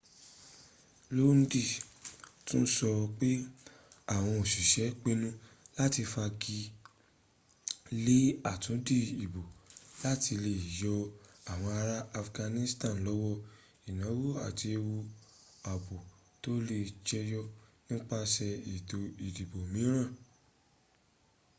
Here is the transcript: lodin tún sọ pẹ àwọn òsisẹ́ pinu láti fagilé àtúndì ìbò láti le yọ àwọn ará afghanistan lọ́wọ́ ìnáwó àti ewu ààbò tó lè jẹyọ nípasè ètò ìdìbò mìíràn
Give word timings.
lodin 1.15 1.65
tún 2.45 2.63
sọ 2.75 2.89
pẹ 3.19 3.29
àwọn 4.15 4.33
òsisẹ́ 4.43 4.95
pinu 5.03 5.29
láti 5.77 6.01
fagilé 6.13 8.17
àtúndì 8.51 8.97
ìbò 9.25 9.41
láti 10.03 10.33
le 10.43 10.53
yọ 10.79 10.93
àwọn 11.51 11.71
ará 11.81 11.97
afghanistan 12.21 12.93
lọ́wọ́ 13.05 13.35
ìnáwó 13.89 14.25
àti 14.47 14.65
ewu 14.77 14.95
ààbò 15.71 15.95
tó 16.41 16.51
lè 16.67 16.77
jẹyọ 17.07 17.41
nípasè 17.87 18.49
ètò 18.73 18.99
ìdìbò 19.27 19.59
mìíràn 19.73 20.09